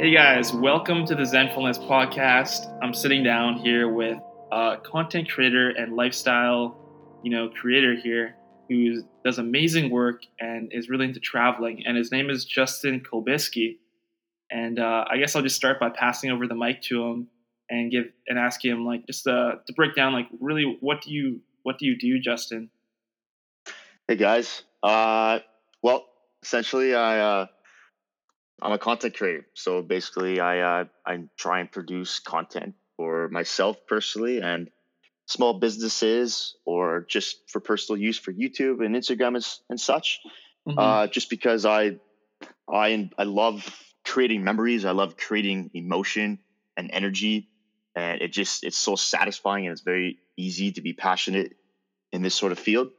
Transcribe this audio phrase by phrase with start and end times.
[0.00, 2.74] Hey guys, welcome to the Zenfulness podcast.
[2.82, 4.16] I'm sitting down here with
[4.50, 6.74] a content creator and lifestyle,
[7.22, 8.34] you know, creator here
[8.70, 11.82] who does amazing work and is really into traveling.
[11.84, 13.76] And his name is Justin Kolbiski.
[14.50, 17.28] And uh, I guess I'll just start by passing over the mic to him
[17.68, 21.12] and give and ask him like just uh, to break down like really what do
[21.12, 22.70] you what do you do, Justin?
[24.08, 24.62] Hey guys.
[24.82, 25.40] Uh,
[25.82, 26.06] well,
[26.42, 27.46] essentially, I uh,
[28.62, 29.46] I'm a content creator.
[29.54, 34.70] So basically, I uh, I try and produce content for myself personally and
[35.26, 40.20] small businesses or just for personal use for YouTube and Instagram and, and such.
[40.68, 40.78] Mm-hmm.
[40.78, 41.96] Uh, just because I
[42.68, 43.64] I I love
[44.04, 44.84] creating memories.
[44.84, 46.38] I love creating emotion
[46.76, 47.48] and energy,
[47.94, 51.56] and it just it's so satisfying and it's very easy to be passionate
[52.12, 52.90] in this sort of field.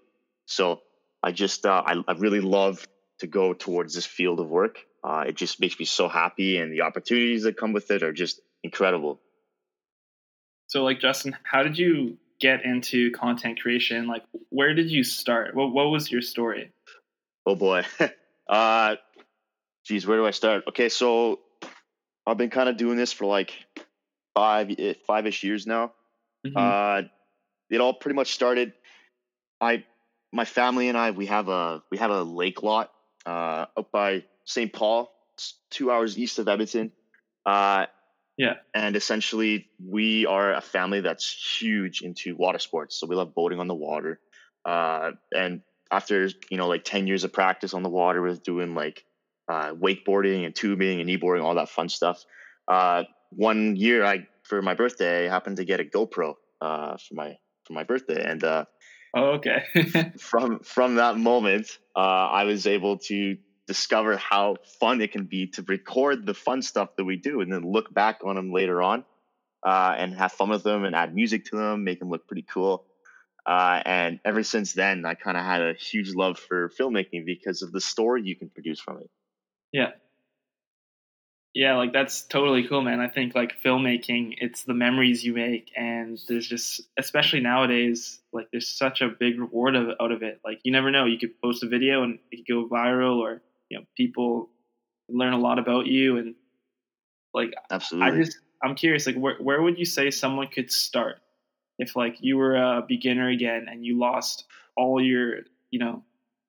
[0.46, 0.82] So
[1.22, 2.88] I just uh, I, I really love
[3.20, 4.80] to go towards this field of work.
[5.04, 8.14] Uh, it just makes me so happy, and the opportunities that come with it are
[8.14, 9.20] just incredible.
[10.68, 14.08] So, like Justin, how did you get into content creation?
[14.08, 15.56] Like, where did you start?
[15.56, 16.72] What What was your story?
[17.46, 17.84] Oh boy,
[18.50, 18.96] uh,
[19.86, 20.66] geez, where do I start?
[20.70, 21.40] Okay, so
[22.28, 23.54] I've been kind of doing this for like
[24.36, 25.94] five eh, five ish years now.
[26.46, 26.58] Mm-hmm.
[26.58, 27.08] Uh,
[27.70, 28.74] it all pretty much started.
[29.60, 29.84] I
[30.32, 32.92] my family and I we have a we have a lake lot
[33.26, 34.72] uh, up by St.
[34.72, 35.12] Paul,
[35.70, 36.92] two hours east of Edmonton.
[37.46, 37.86] Uh,
[38.38, 43.00] yeah, and essentially we are a family that's huge into water sports.
[43.00, 44.20] So we love boating on the water.
[44.66, 45.62] Uh, and
[45.92, 49.04] after you know like ten years of practice on the water with doing like
[49.50, 52.24] uh, wakeboarding and tubing and kneeboarding, all that fun stuff.
[52.68, 57.14] Uh, one year, I for my birthday, I happened to get a GoPro uh, for
[57.14, 58.66] my for my birthday, and uh,
[59.14, 59.66] Oh, okay.
[60.20, 63.38] from from that moment, uh, I was able to
[63.72, 67.50] discover how fun it can be to record the fun stuff that we do, and
[67.52, 69.06] then look back on them later on,
[69.66, 72.46] uh, and have fun with them, and add music to them, make them look pretty
[72.54, 72.86] cool.
[73.46, 77.62] Uh, and ever since then, I kind of had a huge love for filmmaking because
[77.62, 79.10] of the story you can produce from it.
[79.72, 79.92] Yeah,
[81.54, 83.02] yeah, like that's totally cool, man.
[83.02, 88.48] I think like filmmaking, it's the memories you make, and there's just, especially nowadays, like
[88.52, 90.40] there's such a big reward of, out of it.
[90.46, 93.42] Like you never know, you could post a video and it could go viral, or
[93.72, 94.50] you know, people
[95.08, 96.36] learn a lot about you, and
[97.34, 98.20] like absolutely.
[98.20, 101.20] I just, I'm curious, like where where would you say someone could start
[101.80, 104.44] if like you were a beginner again and you lost
[104.76, 105.40] all your,
[105.72, 106.04] you know,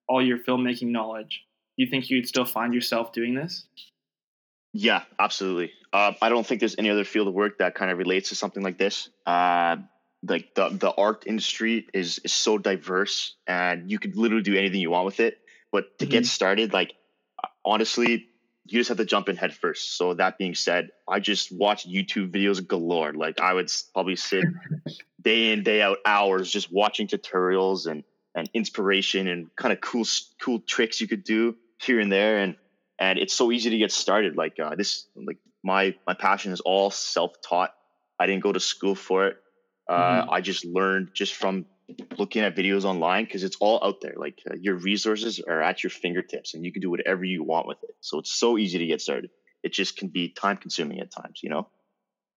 [0.08, 1.44] all your filmmaking knowledge?
[1.78, 3.66] Do you think you'd still find yourself doing this?
[4.74, 5.72] Yeah, absolutely.
[5.92, 8.34] Uh, I don't think there's any other field of work that kind of relates to
[8.34, 9.10] something like this.
[9.24, 9.76] Uh,
[10.26, 14.80] like the the art industry is is so diverse, and you could literally do anything
[14.80, 15.38] you want with it.
[15.70, 16.12] But to mm-hmm.
[16.12, 16.94] get started, like
[17.64, 18.28] honestly,
[18.66, 19.96] you just have to jump in head first.
[19.96, 23.12] So that being said, I just watch YouTube videos galore.
[23.12, 24.44] Like I would probably sit
[25.20, 30.04] day in day out hours just watching tutorials and and inspiration and kind of cool
[30.40, 32.56] cool tricks you could do here and there and
[32.98, 34.36] and it's so easy to get started.
[34.36, 37.74] Like uh, this, like my my passion is all self taught.
[38.18, 39.36] I didn't go to school for it.
[39.88, 40.30] Uh, mm-hmm.
[40.30, 41.66] I just learned just from
[42.18, 44.14] looking at videos online because it's all out there.
[44.16, 47.66] Like uh, your resources are at your fingertips, and you can do whatever you want
[47.66, 47.94] with it.
[48.00, 49.30] So it's so easy to get started.
[49.62, 51.68] It just can be time consuming at times, you know.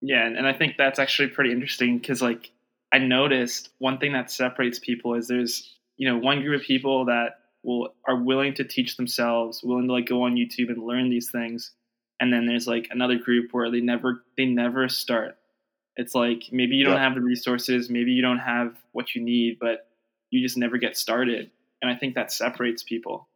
[0.01, 2.51] Yeah, and I think that's actually pretty interesting because, like,
[2.91, 7.05] I noticed one thing that separates people is there's you know one group of people
[7.05, 11.09] that will are willing to teach themselves, willing to like go on YouTube and learn
[11.09, 11.71] these things.
[12.19, 15.37] And then there's like another group where they never they never start.
[15.97, 19.57] It's like maybe you don't have the resources, maybe you don't have what you need,
[19.59, 19.87] but
[20.29, 21.51] you just never get started.
[21.81, 23.27] And I think that separates people.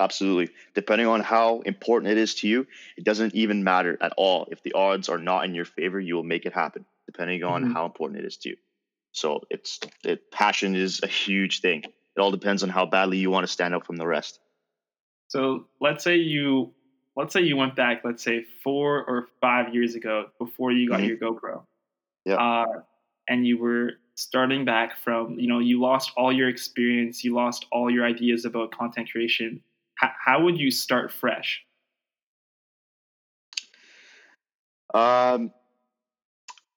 [0.00, 0.52] Absolutely.
[0.74, 2.66] Depending on how important it is to you,
[2.96, 4.48] it doesn't even matter at all.
[4.50, 7.64] If the odds are not in your favor, you will make it happen, depending on
[7.64, 7.72] mm-hmm.
[7.72, 8.56] how important it is to you.
[9.12, 11.84] So it's it, passion is a huge thing
[12.16, 14.40] it all depends on how badly you want to stand out from the rest.
[15.28, 16.74] So let's say you
[17.16, 21.00] let's say you went back, let's say four or five years ago before you got
[21.00, 21.08] mm-hmm.
[21.08, 21.62] your GoPro.
[22.24, 22.34] Yeah.
[22.34, 22.80] Uh,
[23.28, 27.66] and you were starting back from, you know, you lost all your experience, you lost
[27.72, 29.62] all your ideas about content creation.
[30.02, 31.62] H- how would you start fresh?
[34.92, 35.52] Um,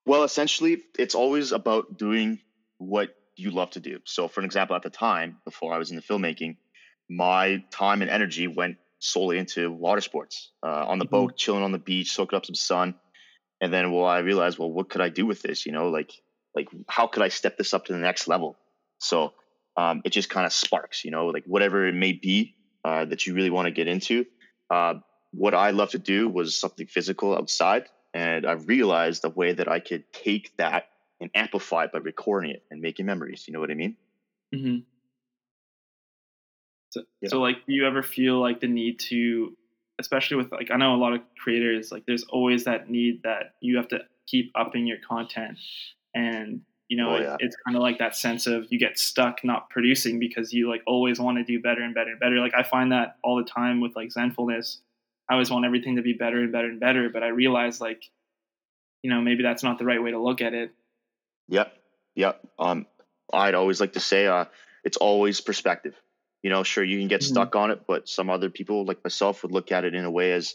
[0.06, 2.40] well, essentially, it's always about doing
[2.78, 4.00] what you love to do.
[4.06, 6.58] So, for an example, at the time before I was in the filmmaking,
[7.10, 11.12] my time and energy went solely into water sports, uh, on the mm-hmm.
[11.12, 12.96] boat, chilling on the beach, soaking up some sun.
[13.62, 15.66] And then, well, I realized, well, what could I do with this?
[15.66, 16.12] You know, like,
[16.56, 18.58] like how could I step this up to the next level?
[19.00, 19.34] So,
[19.76, 22.56] um, it just kind of sparks, you know, like whatever it may be
[22.86, 24.26] uh, that you really want to get into.
[24.70, 24.96] Uh,
[25.32, 29.68] what I love to do was something physical outside, and I realized the way that
[29.68, 30.86] I could take that
[31.20, 33.46] and amplify it by recording it and making memories.
[33.48, 33.98] You know what I mean?
[34.54, 34.78] Mm-hmm.
[36.94, 37.30] So, yeah.
[37.30, 39.58] so like, do you ever feel like the need to,
[40.00, 43.56] especially with like, I know a lot of creators, like, there's always that need that
[43.62, 45.58] you have to keep upping your content,
[46.14, 47.34] and you know, oh, yeah.
[47.34, 50.70] it, it's kind of like that sense of you get stuck not producing because you
[50.70, 52.36] like always want to do better and better and better.
[52.36, 54.78] Like I find that all the time with like Zenfulness.
[55.28, 58.04] I always want everything to be better and better and better, but I realize like,
[59.02, 60.72] you know, maybe that's not the right way to look at it.
[61.48, 61.74] Yep.
[62.16, 62.48] Yep.
[62.60, 62.86] Um,
[63.34, 64.46] I'd always like to say, uh,
[64.84, 65.96] it's always perspective.
[66.44, 67.34] You know, sure you can get mm-hmm.
[67.34, 70.12] stuck on it, but some other people like myself would look at it in a
[70.12, 70.54] way as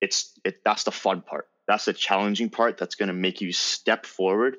[0.00, 0.60] it's it.
[0.64, 1.48] That's the fun part.
[1.66, 2.78] That's the challenging part.
[2.78, 4.56] That's going to make you step forward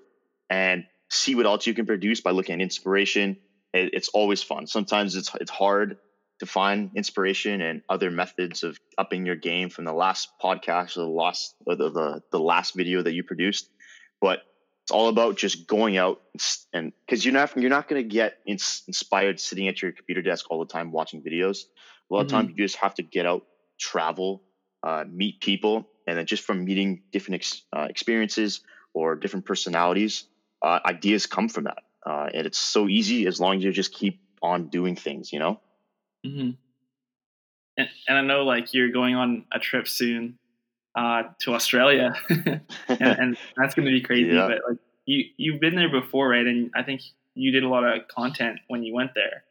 [0.49, 3.37] and see what else you can produce by looking at inspiration.
[3.73, 4.67] It, it's always fun.
[4.67, 5.97] Sometimes it's it's hard
[6.39, 11.01] to find inspiration and other methods of upping your game from the last podcast or
[11.01, 13.69] the last or the, the, the last video that you produced.
[14.19, 14.39] But
[14.85, 16.21] it's all about just going out
[16.71, 20.21] and because you're not you're not going to get ins- inspired sitting at your computer
[20.21, 21.63] desk all the time watching videos.
[22.11, 22.25] A lot mm-hmm.
[22.25, 23.47] of times you just have to get out,
[23.79, 24.43] travel,
[24.83, 28.61] uh, meet people, and then just from meeting different ex- uh, experiences
[28.93, 30.25] or different personalities,
[30.61, 31.79] uh, ideas come from that.
[32.05, 35.39] Uh, and it's so easy as long as you just keep on doing things, you
[35.39, 35.59] know?
[36.23, 36.51] Mm-hmm.
[37.77, 40.37] And, and I know like you're going on a trip soon
[40.95, 44.29] uh, to Australia, and, and, that's going to be crazy.
[44.29, 44.47] Yeah.
[44.47, 46.45] But like you, you've been there before, right?
[46.45, 47.01] And I think
[47.33, 49.43] you did a lot of content when you went there.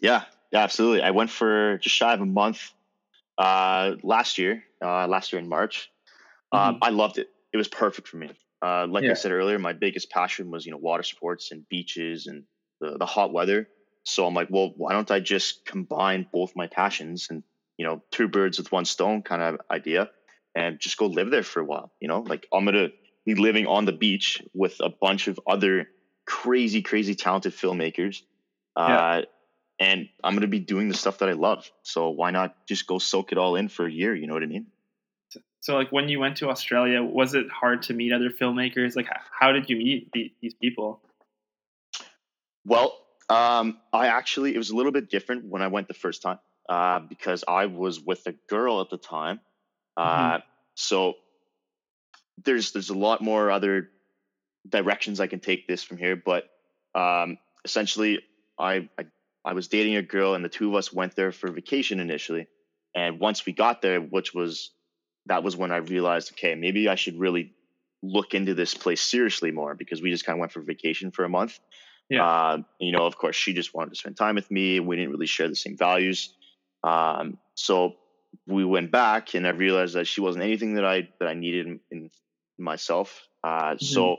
[0.00, 1.02] Yeah, yeah, absolutely.
[1.02, 2.72] I went for just shy of a month
[3.36, 5.90] uh, last year, uh, last year in March.
[6.52, 6.84] Um, mm-hmm.
[6.84, 7.28] I loved it.
[7.52, 8.30] It was perfect for me.
[8.62, 9.12] Uh, like yeah.
[9.12, 12.44] I said earlier, my biggest passion was you know water sports and beaches and
[12.80, 13.68] the, the hot weather.
[14.04, 17.42] So I'm like, well, why don't I just combine both my passions and
[17.76, 20.10] you know two birds with one stone kind of idea,
[20.58, 21.92] and just go live there for a while.
[22.00, 22.88] You know, like I'm gonna
[23.24, 25.88] be living on the beach with a bunch of other
[26.26, 28.22] crazy, crazy talented filmmakers.
[28.74, 29.86] Uh, yeah.
[29.86, 31.70] and I'm gonna be doing the stuff that I love.
[31.82, 34.14] So why not just go soak it all in for a year?
[34.14, 34.66] You know what I mean?
[35.60, 38.96] So, like, when you went to Australia, was it hard to meet other filmmakers?
[38.96, 39.08] Like,
[39.38, 41.00] how did you meet the, these people?
[42.64, 42.96] Well,
[43.28, 46.38] um, I actually it was a little bit different when I went the first time
[46.68, 49.40] uh, because I was with a girl at the time.
[49.98, 50.40] Uh, mm-hmm.
[50.74, 51.14] So
[52.44, 53.90] there's there's a lot more other
[54.68, 56.44] directions I can take this from here, but
[56.94, 58.20] um, essentially,
[58.58, 59.06] I, I
[59.44, 62.46] I was dating a girl, and the two of us went there for vacation initially.
[62.94, 64.70] And once we got there, which was
[65.26, 67.54] that was when I realized, okay, maybe I should really
[68.02, 71.24] look into this place seriously more because we just kind of went for vacation for
[71.24, 71.58] a month.
[72.08, 72.24] Yeah.
[72.24, 74.80] Uh, you know, of course, she just wanted to spend time with me.
[74.80, 76.32] We didn't really share the same values.
[76.84, 77.96] Um, so
[78.46, 81.66] we went back, and I realized that she wasn't anything that I that I needed
[81.66, 82.10] in, in
[82.58, 83.28] myself.
[83.42, 83.84] Uh, mm-hmm.
[83.84, 84.18] So,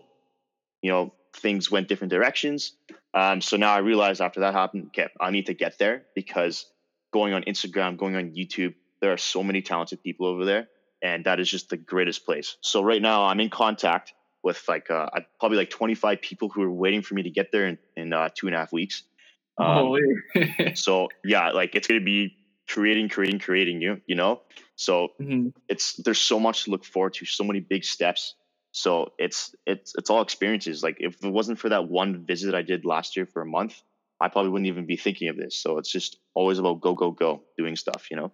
[0.81, 2.73] you know, things went different directions.
[3.13, 6.65] Um, so now I realized after that happened, okay, I need to get there because
[7.11, 10.67] going on Instagram, going on YouTube, there are so many talented people over there
[11.01, 12.57] and that is just the greatest place.
[12.61, 15.07] So right now I'm in contact with like uh,
[15.39, 18.29] probably like 25 people who are waiting for me to get there in, in uh,
[18.33, 19.03] two and a half weeks.
[19.57, 19.97] Um,
[20.75, 22.35] so yeah, like it's gonna be
[22.69, 24.41] creating, creating, creating you, you know.
[24.75, 25.49] So mm-hmm.
[25.67, 28.35] it's there's so much to look forward to, so many big steps.
[28.71, 30.83] So it's it's it's all experiences.
[30.83, 33.81] Like if it wasn't for that one visit I did last year for a month,
[34.21, 35.55] I probably wouldn't even be thinking of this.
[35.55, 38.31] So it's just always about go go go doing stuff, you know.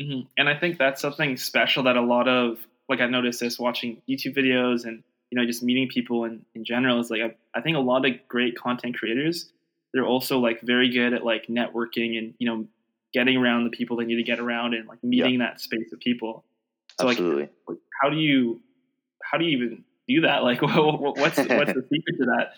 [0.00, 0.28] Mm-hmm.
[0.36, 4.02] And I think that's something special that a lot of like I noticed this watching
[4.08, 7.62] YouTube videos and you know just meeting people in, in general is like I, I
[7.62, 9.50] think a lot of great content creators
[9.92, 12.66] they're also like very good at like networking and you know
[13.12, 15.46] getting around the people they need to get around and like meeting yeah.
[15.46, 16.44] that space of people.
[17.00, 17.48] So Absolutely.
[17.68, 18.60] like how do you
[19.22, 20.42] how do you even do that?
[20.42, 22.52] Like what's what's the secret to that?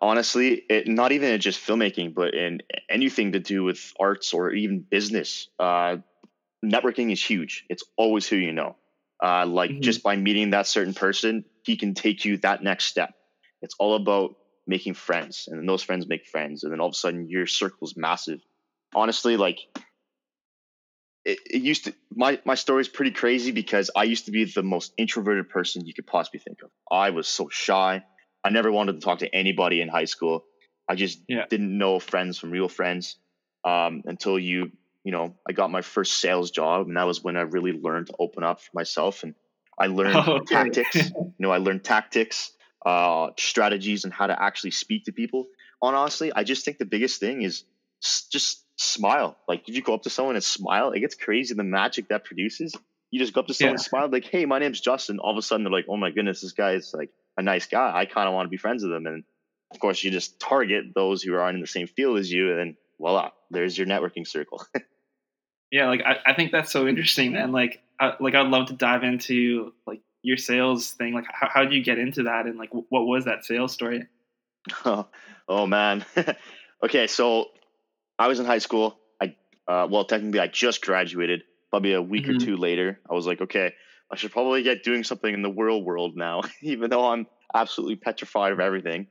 [0.00, 4.52] honestly, it, not even in just filmmaking, but in anything to do with arts or
[4.52, 5.96] even business, uh,
[6.64, 7.64] networking is huge.
[7.68, 8.76] It's always who you know.
[9.22, 9.80] Uh, like mm-hmm.
[9.80, 13.14] just by meeting that certain person, he can take you that next step.
[13.62, 16.92] It's all about making friends, and then those friends make friends, and then all of
[16.92, 18.40] a sudden your circle is massive.
[18.96, 19.60] Honestly, like
[21.24, 24.44] it, it used to my my story is pretty crazy because I used to be
[24.44, 26.70] the most introverted person you could possibly think of.
[26.90, 28.02] I was so shy.
[28.42, 30.44] I never wanted to talk to anybody in high school.
[30.88, 31.46] I just yeah.
[31.50, 33.16] didn't know friends from real friends
[33.64, 34.70] um, until you,
[35.02, 38.06] you know, I got my first sales job, and that was when I really learned
[38.06, 39.24] to open up for myself.
[39.24, 39.34] And
[39.78, 40.54] I learned oh, okay.
[40.54, 40.94] tactics.
[40.94, 42.52] you know, I learned tactics,
[42.84, 45.48] uh, strategies, and how to actually speak to people.
[45.82, 47.64] And honestly, I just think the biggest thing is
[48.00, 49.36] just smile.
[49.48, 52.24] Like if you go up to someone and smile, it gets crazy the magic that
[52.24, 52.74] produces.
[53.10, 53.74] You just go up to someone Yeah.
[53.76, 56.10] and smile, like, "Hey, my name's Justin." All of a sudden, they're like, "Oh my
[56.10, 57.92] goodness, this guy is like a nice guy.
[57.94, 59.24] I kind of want to be friends with him." And
[59.72, 62.76] of course, you just target those who aren't in the same field as you, and
[62.98, 64.62] voila, there's your networking circle.
[65.72, 67.50] Yeah, like I, I think that's so interesting, man.
[67.50, 71.12] Like, I, like I'd love to dive into like your sales thing.
[71.12, 74.06] Like, how how did you get into that, and like, what was that sales story?
[74.84, 75.08] oh,
[75.48, 76.04] oh man.
[76.84, 77.46] okay, so
[78.18, 78.98] I was in high school.
[79.20, 79.34] I
[79.68, 81.42] uh, well, technically, I just graduated.
[81.70, 82.36] Probably a week Mhm.
[82.36, 83.72] or two later, I was like, okay,
[84.10, 87.96] I should probably get doing something in the real world now, even though I'm absolutely
[87.96, 89.08] petrified of everything.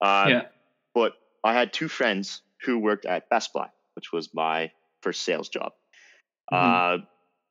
[0.00, 0.42] Uh, Yeah.
[0.94, 1.12] But
[1.44, 4.70] I had two friends who worked at Best Buy, which was my
[5.02, 5.72] first sales job.
[6.52, 6.56] Mhm.
[7.02, 7.04] Uh,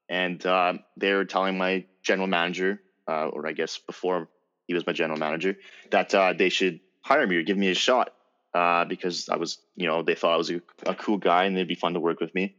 [0.09, 4.29] and uh, they were telling my general manager, uh, or I guess before
[4.67, 5.57] he was my general manager,
[5.91, 8.13] that uh, they should hire me or give me a shot
[8.55, 11.55] uh, because I was, you know, they thought I was a, a cool guy and
[11.55, 12.55] they'd be fun to work with me.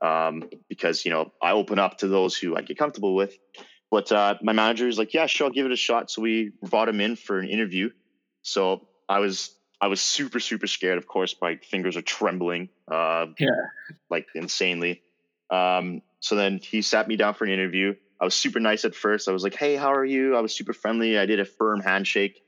[0.00, 3.34] Um, because you know I open up to those who I get comfortable with.
[3.90, 6.10] But uh, my manager is like, yeah, sure, I'll give it a shot.
[6.10, 7.90] So we brought him in for an interview.
[8.42, 10.98] So I was I was super super scared.
[10.98, 12.68] Of course, my fingers are trembling.
[12.90, 13.48] Uh, Yeah.
[14.10, 15.02] like insanely.
[15.50, 17.94] Um, so then he sat me down for an interview.
[18.20, 19.28] I was super nice at first.
[19.28, 21.18] I was like, "Hey, how are you?" I was super friendly.
[21.18, 22.42] I did a firm handshake,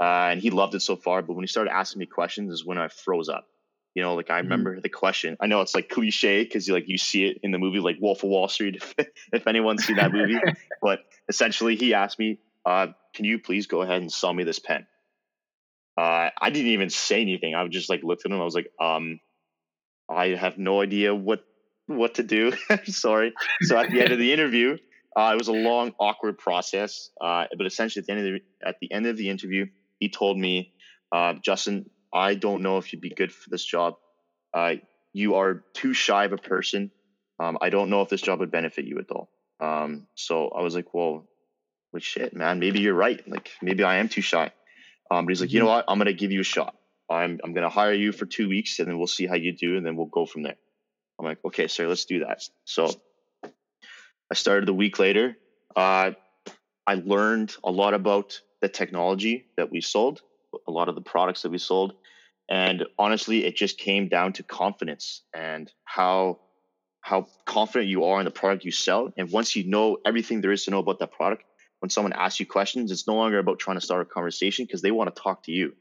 [0.00, 1.22] uh, and he loved it so far.
[1.22, 3.46] But when he started asking me questions, is when I froze up.
[3.94, 5.36] You know, like I remember the question.
[5.40, 7.96] I know it's like cliche because you like you see it in the movie like
[8.00, 8.82] Wolf of Wall Street.
[8.98, 10.38] If, if anyone's seen that movie,
[10.82, 14.58] but essentially he asked me, uh, "Can you please go ahead and sell me this
[14.58, 14.86] pen?"
[15.96, 17.54] Uh, I didn't even say anything.
[17.54, 18.40] I just like looked at him.
[18.40, 19.20] I was like, um,
[20.08, 21.44] I have no idea what
[21.86, 22.52] what to do.
[22.84, 23.32] Sorry.
[23.62, 24.78] So at the end of the interview,
[25.16, 27.10] uh, it was a long, awkward process.
[27.20, 29.66] Uh, but essentially, at the end of the at the end of the interview,
[29.98, 30.72] he told me,
[31.12, 33.94] uh, Justin, I don't know if you'd be good for this job.
[34.52, 34.74] Uh,
[35.12, 36.90] you are too shy of a person.
[37.40, 39.28] Um, I don't know if this job would benefit you at all.
[39.60, 41.26] Um, so I was like, well,
[41.92, 43.26] well, shit, man, maybe you're right.
[43.28, 44.50] Like maybe I am too shy.
[45.10, 45.84] Um, but he's like, you know what?
[45.86, 46.74] I'm gonna give you a shot.
[47.08, 49.76] I'm I'm gonna hire you for two weeks, and then we'll see how you do,
[49.76, 50.56] and then we'll go from there.
[51.18, 52.42] I'm like, okay, sir, let's do that.
[52.64, 52.90] So
[53.44, 55.36] I started a week later.
[55.76, 56.12] Uh,
[56.86, 60.22] I learned a lot about the technology that we sold,
[60.66, 61.92] a lot of the products that we sold,
[62.48, 66.40] and honestly, it just came down to confidence and how
[67.02, 69.12] how confident you are in the product you sell.
[69.18, 71.44] And once you know everything there is to know about that product,
[71.80, 74.82] when someone asks you questions, it's no longer about trying to start a conversation because
[74.82, 75.76] they want to talk to you.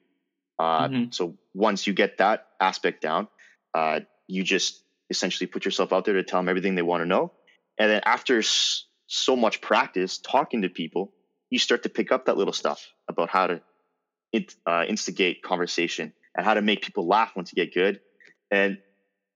[0.59, 1.13] Uh, Mhm.
[1.13, 3.27] So once you get that aspect down,
[3.73, 7.05] uh, you just essentially put yourself out there to tell them everything they want to
[7.07, 7.33] know.
[7.77, 11.13] And then after s- so much practice talking to people,
[11.53, 13.61] you start to pick up that little stuff about how to
[14.65, 17.99] uh, instigate conversation and how to make people laugh once you get good.
[18.49, 18.79] And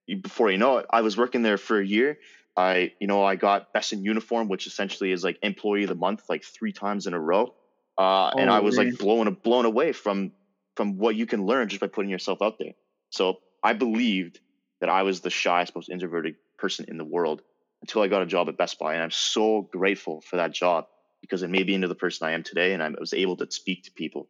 [0.08, 2.18] you, before you know it, I was working there for a year.
[2.56, 5.94] I, you know, I got best in uniform, which essentially is like employee of the
[5.94, 7.54] month, like three times in a row.
[7.96, 8.90] Uh, and I was Holy.
[8.90, 10.32] like blown blown away from
[10.74, 12.72] from what you can learn just by putting yourself out there.
[13.10, 14.40] So I believed
[14.80, 17.42] that I was the shyest, most introverted person in the world
[17.80, 20.86] until I got a job at Best Buy, and I'm so grateful for that job
[21.20, 23.50] because it made me into the person I am today, and I was able to
[23.50, 24.28] speak to people.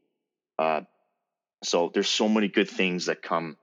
[0.59, 0.83] Uh,
[1.63, 3.57] so there's so many good things that come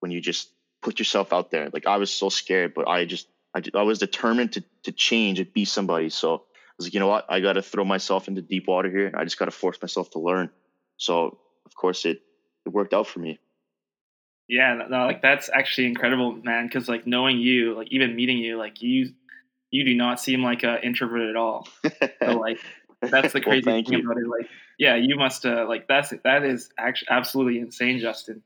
[0.00, 0.48] when you just
[0.82, 1.70] put yourself out there.
[1.72, 5.40] Like I was so scared, but I just I, I was determined to to change
[5.40, 6.10] and be somebody.
[6.10, 6.38] So I
[6.78, 7.26] was like, you know what?
[7.28, 9.12] I got to throw myself into deep water here.
[9.16, 10.50] I just got to force myself to learn.
[10.96, 12.20] So of course it
[12.64, 13.38] it worked out for me.
[14.48, 16.66] Yeah, no, like that's actually incredible, man.
[16.66, 19.12] Because like knowing you, like even meeting you, like you,
[19.76, 21.68] you do not seem like an introvert at all.
[22.24, 22.58] So like
[23.02, 24.04] that's the crazy thank thing you.
[24.04, 24.26] about it.
[24.26, 28.42] Like, yeah, you must uh, like that's that is actually absolutely insane, Justin.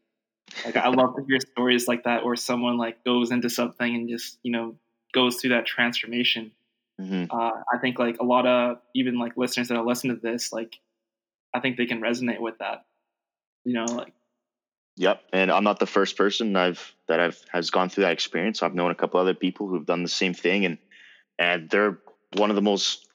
[0.64, 4.08] Like I love to hear stories like that where someone like goes into something and
[4.08, 4.76] just you know
[5.14, 6.52] goes through that transformation.
[6.98, 10.22] hmm Uh, I think like a lot of even like listeners that are listening to
[10.22, 10.78] this, like
[11.54, 12.84] I think they can resonate with that.
[13.64, 14.12] You know, like
[14.96, 18.62] Yep, and I'm not the first person I've that I've has gone through that experience.
[18.62, 20.76] I've known a couple other people who've done the same thing, and
[21.40, 21.98] and they're
[22.36, 23.08] one of the most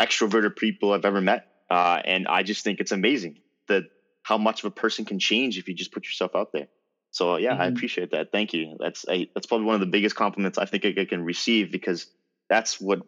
[0.00, 1.46] extroverted people I've ever met.
[1.70, 3.84] Uh, and I just think it's amazing that
[4.22, 6.68] how much of a person can change if you just put yourself out there.
[7.10, 7.76] So yeah, I Mhm.
[7.76, 8.30] appreciate that.
[8.32, 8.76] Thank you.
[8.78, 12.06] That's I, that's probably one of the biggest compliments I think I can receive because
[12.48, 13.00] that's what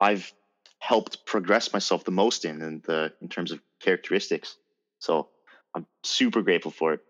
[0.00, 0.32] I've
[0.78, 4.56] helped progress myself the most in, in the in terms of characteristics.
[5.00, 5.28] So
[5.74, 7.00] I'm super grateful for it.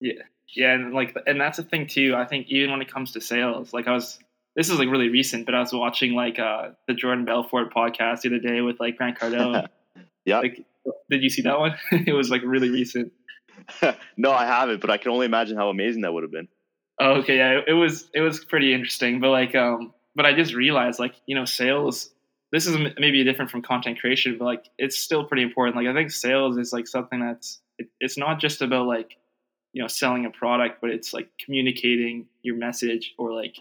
[0.00, 2.14] Yeah, yeah, and like, and that's the thing too.
[2.16, 4.18] I think even when it comes to sales, like I was,
[4.56, 8.22] this is like really recent, but I was watching like uh the Jordan Belfort podcast
[8.22, 9.68] the other day with like Grant Cardone.
[10.24, 10.40] yeah.
[10.40, 10.64] like,
[11.10, 11.76] did you see that one?
[11.92, 13.12] it was like really recent.
[14.16, 16.48] no, I haven't, but I can only imagine how amazing that would have been.
[17.00, 20.54] Oh, okay, yeah, it, was it was pretty interesting, but like, um, but I just
[20.54, 22.10] realized like you know sales.
[22.52, 25.76] This is maybe different from content creation, but like it's still pretty important.
[25.76, 29.16] Like I think sales is like something that's it, it's not just about like
[29.72, 33.56] you know selling a product, but it's like communicating your message or like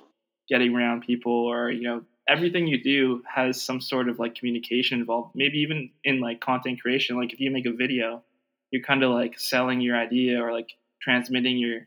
[0.53, 1.97] getting around people or you know
[2.35, 3.01] everything you do
[3.37, 5.31] has some sort of like communication involved.
[5.35, 8.23] Maybe even in like content creation, like if you make a video,
[8.71, 10.69] you're kind of like selling your idea or like
[11.01, 11.79] transmitting your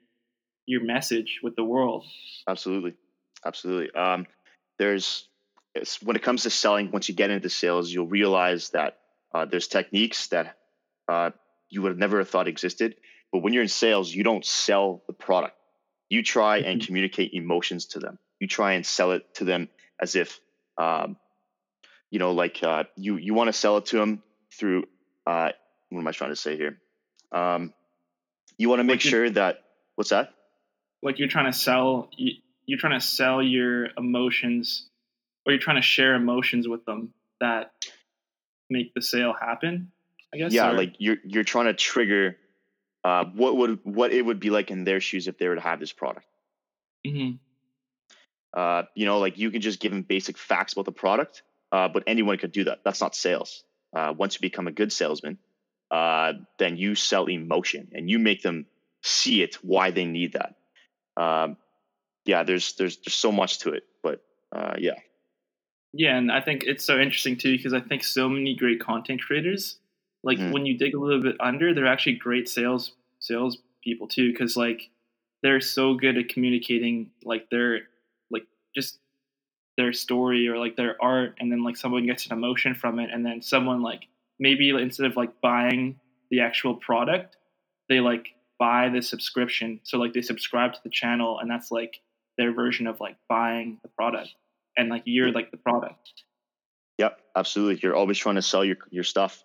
[0.67, 2.05] your message with the world.
[2.49, 2.95] Absolutely,
[3.45, 3.91] absolutely.
[3.95, 4.27] Um,
[4.79, 5.29] there's
[6.03, 6.91] when it comes to selling.
[6.91, 8.99] Once you get into sales, you'll realize that
[9.35, 10.57] uh, there's techniques that
[11.09, 11.31] uh,
[11.69, 12.97] you would have never thought existed.
[13.33, 15.57] But when you're in sales, you don't sell the product.
[16.09, 16.87] You try and Mhm.
[16.87, 18.19] communicate emotions to them.
[18.41, 19.69] You try and sell it to them
[20.01, 20.39] as if,
[20.79, 21.17] um,
[22.11, 24.85] you know, like uh, you you want to sell it to them through.
[25.27, 25.51] Uh,
[25.91, 26.79] what am I trying to say here?
[27.33, 27.73] Um,
[28.59, 29.65] you want to make Like sure that
[29.97, 30.33] what's that?
[31.03, 34.89] Like you're trying to sell you- you're trying to sell your emotions
[35.45, 37.73] or you're trying to share emotions with them that
[38.69, 39.93] make the sale happen.
[40.35, 40.53] I guess.
[40.53, 42.37] yeah or- like you're you're trying to trigger
[43.05, 45.61] uh, what would what it would be like in their shoes if they were to
[45.61, 46.27] have this product
[47.07, 47.39] Mhm.
[48.57, 51.89] Uh, you know like you can just give them basic facts about the product uh,
[51.89, 52.79] but anyone could do that.
[52.85, 53.65] That's not sales.
[53.95, 55.39] Uh, once you become a good salesman
[55.93, 58.67] uh, then you sell emotion and you make them
[59.03, 60.57] see it why they need that.
[61.23, 61.57] Um,
[62.25, 64.23] yeah there's there's there's so much to it but
[64.55, 64.95] uh, yeah.
[65.93, 69.23] Yeah, and I think it's so interesting too because I think so many great content
[69.23, 69.79] creators,
[70.23, 70.53] like Mhm.
[70.53, 74.57] when you dig a little bit under, they're actually great sales sales people too because
[74.57, 74.91] like
[75.43, 77.89] they're so good at communicating like their
[78.77, 78.99] just
[79.77, 83.11] their story or like their art, and then like someone gets an emotion from it,
[83.13, 84.09] and then someone like
[84.39, 85.99] maybe instead of like buying
[86.31, 87.37] the actual product,
[87.89, 89.81] they like buy the subscription.
[89.85, 92.01] So like they subscribe to the channel, and that's like
[92.39, 94.31] their version of like buying the product
[94.77, 96.25] and like you're like the product.
[96.99, 97.81] Yep, absolutely.
[97.83, 99.45] You're always trying to sell your your stuff,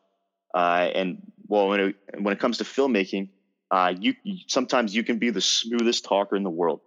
[0.53, 3.29] uh, and well, when it, when it comes to filmmaking,
[3.71, 6.81] uh, you, you sometimes you can be the smoothest talker in the world,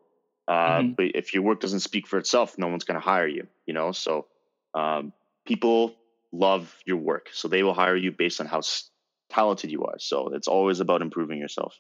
[0.49, 0.97] uh, Mhm.
[0.97, 3.47] but if your work doesn't speak for itself, no one's going to hire you.
[3.67, 4.27] You know, so
[4.75, 5.13] um,
[5.47, 5.95] people
[6.33, 8.91] love your work, so they will hire you based on how s-
[9.31, 9.99] talented you are.
[9.99, 11.79] So it's always about improving yourself.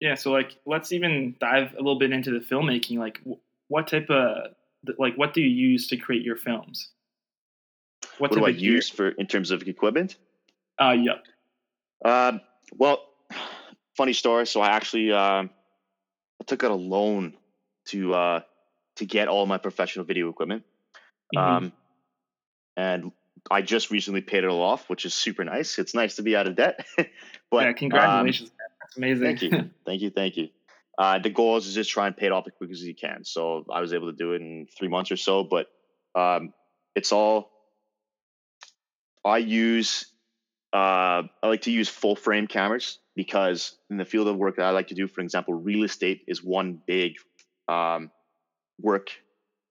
[0.00, 2.98] Yeah, so like let's even dive a little bit into the filmmaking.
[2.98, 4.54] Like, wh- what type of
[4.98, 6.90] like what do you use to create your films?
[8.18, 10.16] What type do I gear- use for in terms of equipment?
[10.80, 11.18] Uh, yeah.
[12.04, 12.40] Um,
[12.76, 13.02] well,
[13.96, 14.46] funny story.
[14.46, 15.50] So I actually um,
[16.44, 17.32] I took out a loan
[17.86, 18.40] to uh,
[18.96, 20.64] to get all my professional video equipment,
[21.34, 21.40] Mhm.
[21.40, 21.72] um,
[22.76, 23.12] and
[23.50, 25.78] I just recently paid it all off, which is super nice.
[25.78, 26.84] It's nice to be out of debt.
[27.50, 28.50] but yeah, um, congratulations.
[28.50, 28.68] man.
[28.82, 29.24] That's amazing.
[29.24, 30.48] thank you, thank you, thank you.
[30.98, 32.94] Uh, the goal is to just try and pay it off as quick as you
[32.94, 33.24] can.
[33.24, 35.44] So I was able to do it in three months or so.
[35.44, 35.68] But
[36.14, 36.52] um,
[36.94, 37.50] it's all
[39.24, 40.06] I use.
[40.74, 44.66] Uh, I like to use full frame cameras because in the field of work that
[44.66, 47.14] I like to do, for example, real estate is one big
[47.68, 48.10] um,
[48.80, 49.10] work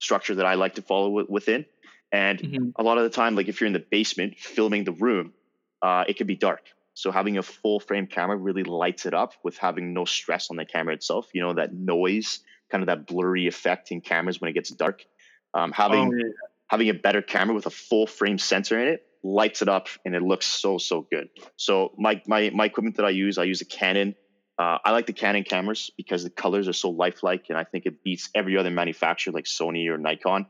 [0.00, 1.66] structure that I like to follow wi- within.
[2.10, 2.72] And Mhm.
[2.76, 5.34] a lot of the time, like if you're in the basement filming the room,
[5.82, 6.62] uh, it can be dark.
[6.94, 10.56] So having a full frame camera really lights it up with having no stress on
[10.56, 11.28] the camera itself.
[11.34, 12.40] You know that noise,
[12.70, 15.04] kind of that blurry effect in cameras when it gets dark.
[15.54, 16.32] Um, having Oh, yeah.
[16.68, 20.14] having a better camera with a full frame sensor in it lights it up and
[20.14, 21.30] it looks so so good.
[21.56, 24.14] So my my my equipment that I use, I use a Canon.
[24.56, 27.86] Uh, I like the Canon cameras because the colors are so lifelike, and I think
[27.86, 30.46] it beats every other manufacturer like Sony or Nikon.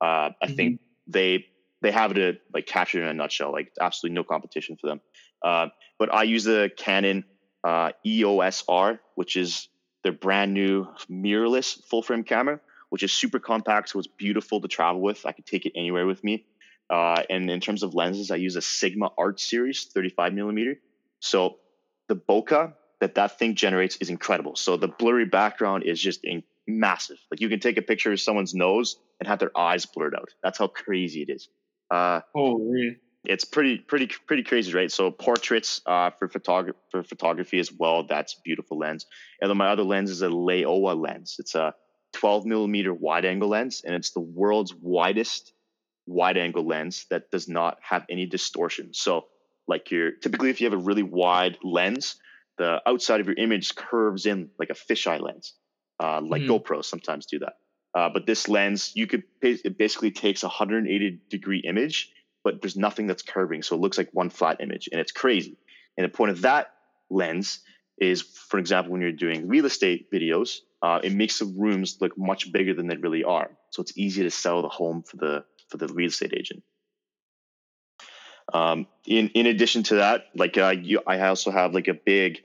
[0.00, 1.46] Uh, I think they
[1.80, 5.00] they have it like captured in a nutshell, like absolutely no competition for them.
[5.42, 7.24] Uh, but I use the Canon
[7.64, 9.68] uh, EOS R, which is
[10.04, 12.60] their brand new mirrorless full frame camera,
[12.90, 15.26] which is super compact, so it's beautiful to travel with.
[15.26, 16.46] I could take it anywhere with me.
[16.90, 20.76] Uh, and in terms of lenses, I use a Sigma Art Series 35 millimeter.
[21.20, 21.56] So
[22.08, 24.56] the bokeh that that thing generates is incredible.
[24.56, 27.18] So the blurry background is just in, massive.
[27.30, 30.30] Like you can take a picture of someone's nose and have their eyes blurred out.
[30.42, 31.48] That's how crazy it is.
[31.90, 32.98] Uh, Holy.
[33.24, 34.92] it's pretty pretty pretty crazy, right?
[34.92, 38.06] So portraits uh, for photog- for photography as well.
[38.06, 39.06] That's a beautiful lens.
[39.40, 41.36] And then my other lens is a Laowa lens.
[41.38, 41.74] It's a
[42.14, 45.52] 12 millimeter wide angle lens, and it's the world's widest
[46.08, 48.94] wide angle lens that does not have any distortion.
[48.94, 49.26] So
[49.66, 52.16] like you're typically if you have a really wide lens,
[52.58, 55.54] the outside of your image curves in like a fisheye lens.
[56.00, 56.48] Uh, like Mhm.
[56.64, 57.54] GoPros sometimes do that.
[57.94, 62.12] Uh, but this lens, you could it basically takes a 180 degree image
[62.44, 63.62] but there's nothing that's curving.
[63.62, 65.58] So it looks like one flat image and it's crazy.
[65.96, 66.72] And the point of that
[67.10, 67.60] lens
[67.98, 72.16] is, for example, when you're doing real estate videos, uh, it makes the rooms look
[72.16, 73.50] much bigger than they really are.
[73.70, 76.62] So it's easy to sell the home for the for the real estate agent.
[78.52, 82.40] Um, in in addition to that, like uh, you, I also have like a big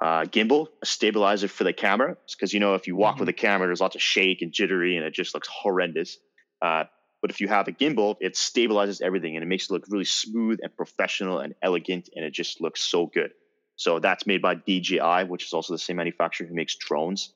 [0.00, 3.20] uh, gimbal, a stabilizer for the camera, because you know if you walk mm-hmm.
[3.20, 6.18] with a camera, there's lots of shake and jittery, and it just looks horrendous.
[6.62, 6.84] Uh,
[7.20, 10.04] but if you have a gimbal, it stabilizes everything and it makes it look really
[10.04, 13.32] smooth and professional and elegant, and it just looks so good.
[13.76, 17.32] So that's made by DJI, which is also the same manufacturer who makes drones.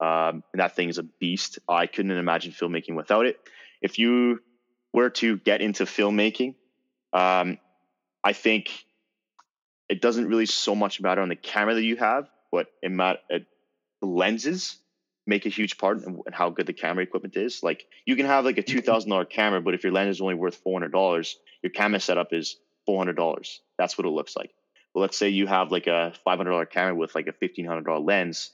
[0.00, 1.58] Um, and that thing is a beast.
[1.68, 3.38] I couldn't imagine filmmaking without it.
[3.80, 4.40] If you
[4.92, 6.54] were to get into filmmaking,
[7.12, 7.58] um,
[8.24, 8.70] I think
[9.88, 13.22] it doesn't really so much matter on the camera that you have, but it mat-
[13.30, 14.76] the lenses
[15.26, 17.62] make a huge part in, in, how good the camera equipment is.
[17.62, 20.20] Like you can have like a two thousand dollar camera, but if your lens is
[20.20, 23.60] only worth four hundred dollars, your camera setup is four hundred dollars.
[23.76, 24.50] That's what it looks like.
[24.94, 27.66] But let's say you have like a five hundred dollar camera with like a fifteen
[27.66, 28.50] hundred dollar lens,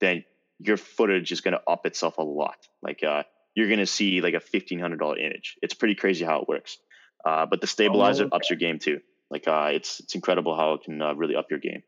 [0.00, 0.24] then
[0.58, 2.56] your footage is going to up itself a lot.
[2.82, 3.24] Like uh,
[3.56, 5.56] you're going to see like a fifteen hundred dollar image.
[5.62, 6.78] It's pretty crazy how it works.
[7.24, 8.36] Uh, but the stabilizer oh, okay.
[8.36, 9.00] ups your game too.
[9.30, 11.82] Like uh, it's it's incredible how it can uh, really up your game.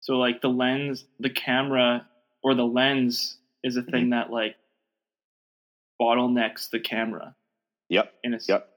[0.00, 2.08] So like the lens, the camera,
[2.42, 3.90] or the lens is a mm-hmm.
[3.90, 4.10] thing mm-hmm.
[4.10, 4.56] that like
[6.00, 7.36] bottlenecks the camera.
[7.90, 8.12] Yep.
[8.24, 8.68] In a yep.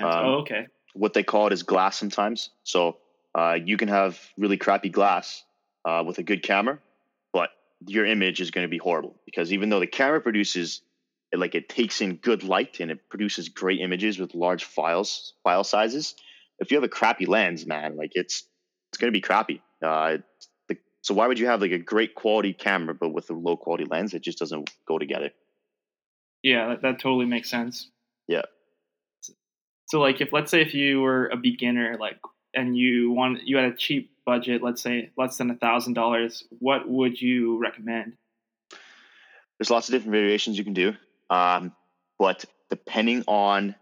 [0.00, 0.68] Um, oh, okay.
[0.94, 2.50] What they call it is glass sometimes.
[2.62, 2.96] So
[3.34, 5.44] uh, you can have really crappy glass
[5.84, 6.78] uh, with a good camera,
[7.32, 7.50] but
[7.86, 10.80] your image is going to be horrible because even though the camera produces
[11.36, 15.34] it, like it takes in good light and it produces great images with large files
[15.44, 16.14] file sizes.
[16.58, 18.46] If you have a crappy lens man like it's
[18.90, 19.60] it's going to be crappy.
[19.84, 20.18] Uh,
[20.68, 23.56] the, so why would you have like a great quality camera but with a low
[23.56, 24.14] quality lens?
[24.14, 25.30] It just doesn't go together.
[26.42, 27.90] Yeah that, that totally makes sense.
[28.26, 28.42] Yeah.
[29.88, 32.18] So like if let's say if you were a beginner like
[32.54, 36.42] and you want you had a cheap budget, let's say less than a thousand dollars,
[36.58, 38.16] what would you recommend?
[39.58, 40.94] There's lots of different variations you can do,
[41.30, 41.72] um,
[42.18, 43.74] but depending on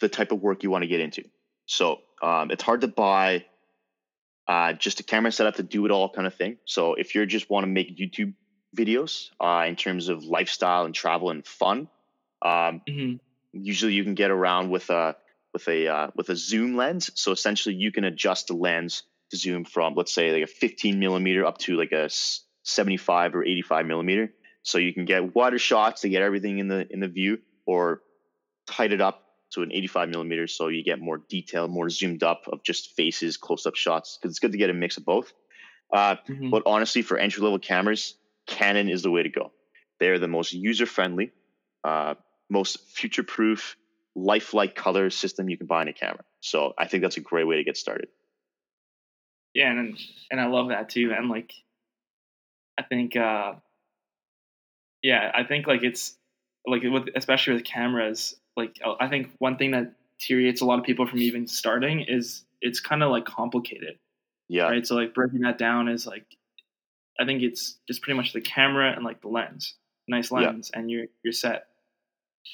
[0.00, 1.24] the type of work you want to get into.
[1.66, 3.44] So um, it's hard to buy
[4.48, 6.56] uh, just a camera setup to do it all kind of thing.
[6.64, 8.34] So if you just want to make YouTube
[8.76, 11.88] videos uh, in terms of lifestyle and travel and fun,
[12.42, 13.16] um, mm-hmm.
[13.52, 15.16] usually you can get around with a
[15.52, 17.10] with a uh, with a zoom lens.
[17.14, 20.98] So essentially, you can adjust the lens to zoom from let's say like a 15
[20.98, 22.08] millimeter up to like a
[22.64, 24.32] 75 or 85 millimeter.
[24.62, 28.02] So you can get wider shots to get everything in the in the view, or
[28.66, 32.42] tight it up to an 85 millimeter so you get more detail, more zoomed up
[32.46, 34.16] of just faces, close up shots.
[34.16, 35.32] Because it's good to get a mix of both.
[35.92, 36.50] Uh, mm-hmm.
[36.50, 38.14] But honestly, for entry level cameras,
[38.46, 39.52] Canon is the way to go.
[39.98, 41.32] They're the most user friendly,
[41.84, 42.14] uh,
[42.48, 43.76] most future proof,
[44.14, 46.24] lifelike color system you can buy in a camera.
[46.40, 48.08] So I think that's a great way to get started.
[49.54, 49.98] Yeah, and
[50.30, 51.12] and I love that too.
[51.16, 51.52] And like,
[52.78, 53.54] I think, uh,
[55.02, 56.16] yeah, I think like it's
[56.66, 58.34] like with especially with cameras.
[58.56, 62.00] Like, uh, I think one thing that deteriorates a lot of people from even starting
[62.00, 63.98] is it's kind of like complicated.
[64.48, 64.64] Yeah.
[64.64, 64.86] Right.
[64.86, 66.26] So like breaking that down is like,
[67.18, 69.74] I think it's just pretty much the camera and like the lens,
[70.08, 70.80] nice lens, yeah.
[70.80, 71.66] and you're you're set.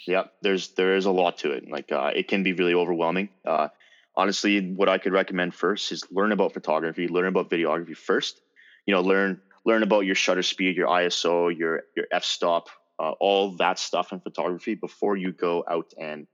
[0.07, 1.69] Yeah, there's there is a lot to it.
[1.69, 3.29] Like uh, it can be really overwhelming.
[3.45, 3.69] Uh,
[4.17, 8.41] honestly, what I could recommend first is learn about photography, learn about videography first.
[8.87, 13.57] You know, learn learn about your shutter speed, your ISO, your your f-stop, uh, all
[13.57, 16.27] that stuff in photography before you go out and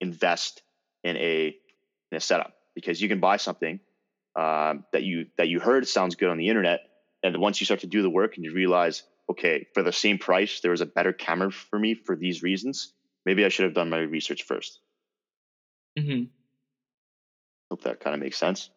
[0.00, 0.62] invest
[1.04, 1.56] in a
[2.10, 3.78] in a setup because you can buy something
[4.34, 6.80] um, that you that you heard sounds good on the internet,
[7.22, 10.18] and once you start to do the work and you realize, okay, for the same
[10.18, 12.92] price, there was a better camera for me for these reasons.
[13.26, 14.78] Maybe I should have done my research 1st
[15.98, 16.22] mm-hmm.
[17.70, 18.70] Hope that kind of makes sense.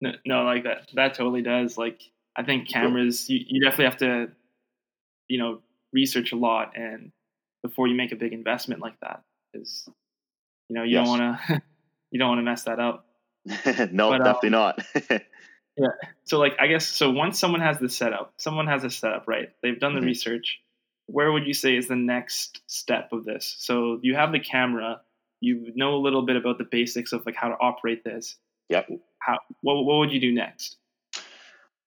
[0.00, 0.88] No, no, like that.
[0.94, 1.76] That totally does.
[1.76, 2.00] Like,
[2.38, 4.28] I think cameras, you, you definitely have to,
[5.28, 5.60] you know,
[5.92, 7.10] research a lot and
[7.62, 9.22] before you make a big investment like that,
[9.52, 9.88] because
[10.68, 11.06] you know you yes.
[11.06, 11.62] don't want to,
[12.12, 13.06] you don't want to mess that up.
[13.92, 14.82] no, but, definitely um, not.
[15.76, 15.88] yeah.
[16.24, 17.10] So, like, I guess so.
[17.10, 19.48] Once someone has the setup, someone has a setup, right?
[19.62, 20.06] They've done the mm-hmm.
[20.06, 20.60] research.
[21.06, 23.56] Where would you say is the next step of this?
[23.58, 25.00] So you have the camera
[25.40, 28.36] you know a little bit about the basics of like how to operate this.
[28.68, 28.88] Yep.
[29.20, 30.76] How what what would you do next?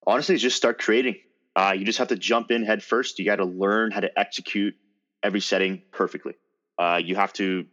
[0.06, 1.16] Honestly, just start creating.
[1.54, 3.18] Uh, you just have to jump in head first.
[3.18, 4.74] You got to learn how to execute
[5.22, 6.34] every setting perfectly.
[6.78, 7.66] Uh, you have to,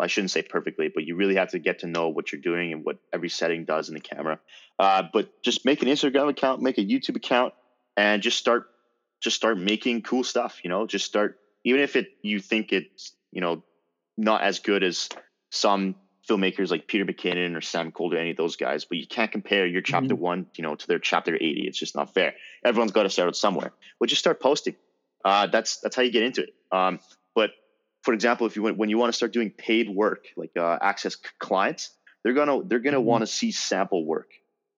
[0.00, 2.72] I shouldn't say perfectly, but you really have to get to know what you're doing
[2.72, 4.40] and what every setting does in the camera.
[4.78, 7.52] Uh, but just make an Instagram account, make a YouTube account,
[7.96, 8.66] and just start,
[9.20, 10.60] just start making cool stuff.
[10.62, 11.38] You know, just start.
[11.64, 13.62] Even if it you think it's you know
[14.16, 15.08] not as good as
[15.50, 15.96] some
[16.28, 19.32] filmmakers like Peter McKinnon or Sam Kolder or any of those guys, but you can't
[19.32, 20.22] compare your chapter mm-hmm.
[20.22, 21.64] one, you know, to their chapter 80.
[21.66, 22.34] It's just not fair.
[22.64, 23.72] Everyone's got to start out somewhere.
[23.98, 24.76] Well, just start posting.
[25.24, 26.54] Uh, that's that's how you get into it.
[26.70, 27.00] Um,
[27.34, 27.50] but
[28.02, 31.16] for example, if you when you want to start doing paid work, like uh, access
[31.38, 31.90] clients,
[32.22, 33.06] they're gonna they're gonna mm-hmm.
[33.06, 34.30] want to see sample work.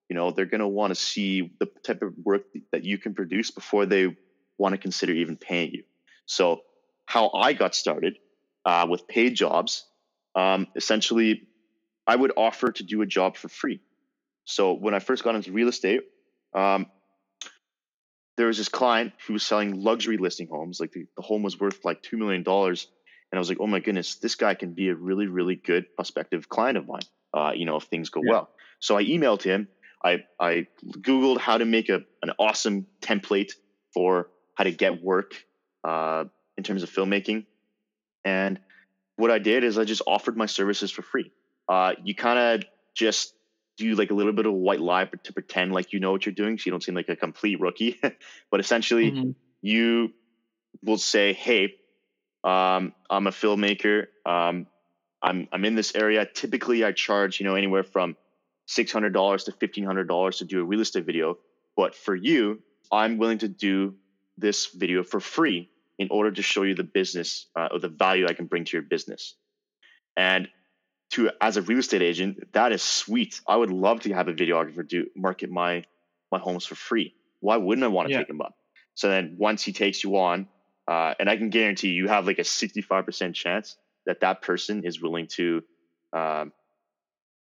[0.09, 3.51] You know, they're gonna want to see the type of work that you can produce
[3.51, 4.15] before they
[4.57, 5.83] want to consider even paying you.
[6.25, 6.61] So,
[7.05, 8.17] how I got started
[8.65, 9.85] uh, with paid jobs,
[10.35, 11.47] um, essentially,
[12.07, 13.81] I would offer to do a job for free.
[14.45, 16.01] So when I first got into real estate,
[16.53, 16.87] um,
[18.37, 20.79] there was this client who was selling luxury listing homes.
[20.79, 22.43] Like the, the home was worth like $2 million.
[22.47, 25.85] And I was like, oh my goodness, this guy can be a really, really good
[25.95, 27.01] prospective client of mine,
[27.33, 28.31] uh, you know, if things go yeah.
[28.31, 28.49] well.
[28.79, 29.67] So I emailed him.
[30.03, 33.51] I, I Googled how to make a, an awesome template
[33.93, 35.33] for how to get work
[35.83, 36.25] uh,
[36.57, 37.45] in terms of filmmaking.
[38.25, 38.59] And
[39.15, 41.31] what I did is I just offered my services for free.
[41.67, 43.33] Uh, you kind of just
[43.77, 46.25] do like a little bit of a white lie to pretend like you know what
[46.25, 47.99] you're doing so you don't seem like a complete rookie.
[48.51, 49.31] But essentially mm-hmm.
[49.61, 50.13] you
[50.83, 51.75] will say hey
[52.43, 54.07] um, i'm a filmmaker.
[54.25, 54.67] Um,
[55.21, 56.25] I'm, I'm in this area.
[56.25, 58.15] Typically i charge you know anywhere from
[58.67, 61.37] $600 to $1500 to do a real estate video.
[61.75, 63.95] But for you i'm willing to do
[64.37, 65.69] this video for free
[66.01, 68.75] in order to show you the business uh, or the value i can bring to
[68.77, 69.35] your business
[70.17, 70.47] and
[71.11, 73.41] to as a real estate agent, that is sweet.
[73.47, 75.83] I would love to have a videographer do market my
[76.31, 77.13] my homes for free.
[77.39, 78.19] Why wouldn't I want to yeah.
[78.19, 78.55] take him up?
[78.95, 80.47] So then once he takes you on,
[80.87, 84.41] uh, and I can guarantee you have like a sixty five percent chance that that
[84.41, 85.63] person is willing to
[86.13, 86.53] um,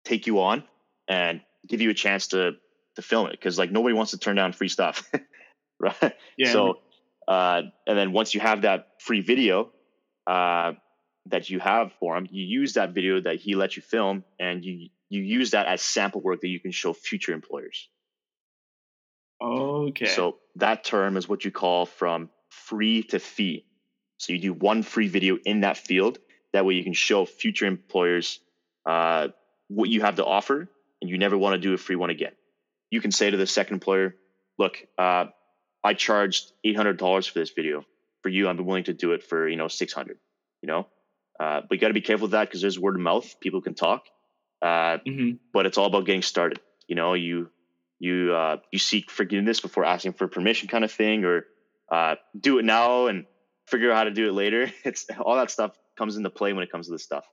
[0.03, 0.63] take you on
[1.07, 2.53] and give you a chance to
[2.95, 5.09] to film it because like nobody wants to turn down free stuff,
[5.79, 6.13] right?
[6.37, 6.51] Yeah.
[6.51, 6.79] So
[7.27, 9.71] uh, and then once you have that free video,
[10.27, 10.73] uh,
[11.27, 14.63] that you have for him, you use that video that he let you film and
[14.63, 17.89] you you use that as sample work that you can show future employers.
[19.41, 20.05] Okay.
[20.05, 23.65] So that term is what you call from free to fee.
[24.17, 26.19] So you do one free video in that field.
[26.53, 28.39] That way you can show future employers
[28.85, 29.29] uh,
[29.67, 30.69] what you have to offer,
[31.01, 32.31] and you never want to do a free one again.
[32.89, 34.15] You can say to the second employer,
[34.57, 35.25] "Look, uh,
[35.85, 37.85] I charged eight hundred dollars for this video.
[38.23, 40.17] For you, I'm willing to do it for you know six hundred.
[40.61, 40.87] You know,
[41.39, 43.39] uh, but you got to be careful with that because there's word of mouth.
[43.39, 44.05] People can talk,
[44.61, 45.31] uh, mm-hmm.
[45.53, 46.59] but it's all about getting started.
[46.87, 47.49] You know, you
[47.99, 51.45] you uh, you seek forgiveness before asking for permission, kind of thing, or
[51.91, 53.25] uh, do it now and
[53.67, 54.71] figure out how to do it later.
[54.83, 57.25] It's all that stuff comes into play when it comes to this stuff.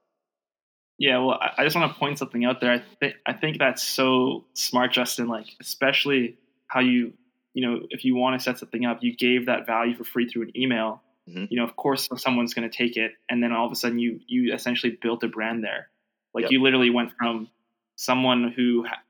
[0.99, 2.71] Yeah, well, I just want to point something out there.
[2.71, 5.27] I think I think that's so smart, Justin.
[5.27, 6.37] Like, especially
[6.69, 7.15] how you,
[7.55, 10.29] you know, if you want to set something up, you gave that value for free
[10.29, 11.45] through an email mm-hmm.
[11.51, 13.13] you know, of course someone's going to take it.
[13.29, 15.89] And then all of a sudden you, you essentially built a brand there.
[16.35, 16.53] Like yep.
[16.53, 17.49] you literally went from
[17.97, 19.03] someone who ha-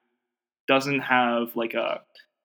[0.67, 2.01] doesn't have like a,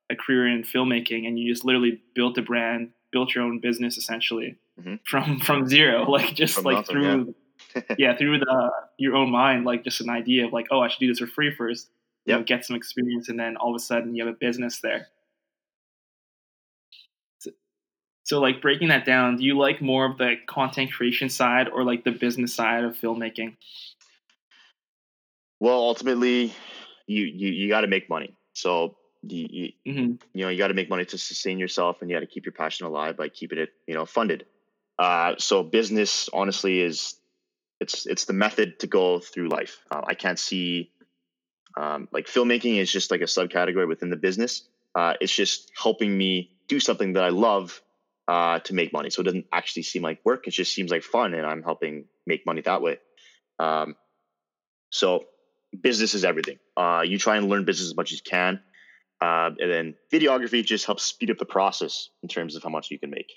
[0.09, 3.97] a career in filmmaking and you just literally built a brand, built your own business
[3.97, 4.95] essentially mm-hmm.
[5.05, 7.35] from, from zero, like just from like nothing, through,
[7.75, 7.81] yeah.
[7.97, 8.17] yeah.
[8.17, 11.07] through the, your own mind, like just an idea of like, oh, I should do
[11.07, 11.89] this for free first,
[12.25, 12.35] yep.
[12.35, 13.29] you know, get some experience.
[13.29, 15.07] And then all of a sudden you have a business there.
[18.27, 21.85] So like breaking that down, do you like more of the content creation side or
[21.85, 23.55] like the business side of filmmaking?
[25.61, 26.53] Well, ultimately,
[27.07, 28.35] you you, you got to make money.
[28.51, 30.15] So you you, mm-hmm.
[30.33, 32.45] you know you got to make money to sustain yourself, and you got to keep
[32.45, 34.45] your passion alive by keeping it you know funded.
[34.99, 37.15] Uh, so business, honestly, is
[37.79, 39.77] it's it's the method to go through life.
[39.89, 40.91] Uh, I can't see
[41.77, 44.63] um, like filmmaking is just like a subcategory within the business.
[44.93, 47.81] Uh, it's just helping me do something that I love
[48.27, 49.09] uh, to make money.
[49.09, 50.47] So it doesn't actually seem like work.
[50.47, 52.99] It just seems like fun, and I'm helping make money that way.
[53.59, 53.95] Um,
[54.91, 55.25] so
[55.79, 56.57] business is everything.
[56.75, 58.61] Uh, you try and learn business as much as you can,
[59.21, 62.91] uh, and then videography just helps speed up the process in terms of how much
[62.91, 63.31] you can make.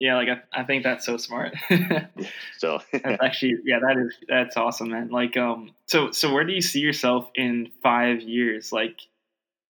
[0.00, 1.54] Yeah, like I, I think that's so smart.
[2.58, 5.08] so that's actually yeah, that is that's awesome, man.
[5.08, 8.72] Like um, so so where do you see yourself in five years?
[8.72, 8.98] Like,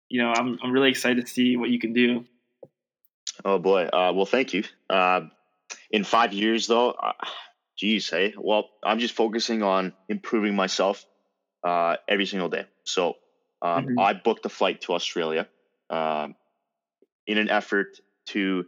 [0.08, 2.24] you know, I'm I'm really excited to see what you can do.
[3.44, 3.85] Oh boy.
[3.85, 4.64] Uh, well, thank you.
[4.88, 5.22] Uh,
[5.90, 7.12] in five years, though, uh,
[7.77, 8.35] geez, hey.
[8.37, 11.05] Well, I'm just focusing on improving myself
[11.64, 12.66] uh, every single day.
[12.85, 13.16] So
[13.62, 13.99] um, mm-hmm.
[13.99, 15.49] I booked a flight to Australia
[15.90, 16.35] um,
[17.27, 18.66] in an effort to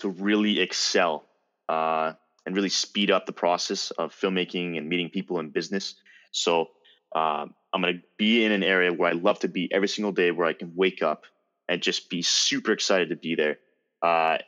[0.00, 1.24] to really excel
[1.68, 2.12] uh,
[2.44, 5.94] and really speed up the process of filmmaking and meeting people in business.
[6.32, 6.70] So
[7.14, 10.10] um, I'm going to be in an area where I love to be every single
[10.10, 11.24] day, where I can wake up
[11.68, 13.58] and just be super excited to be there
[14.02, 14.38] uh,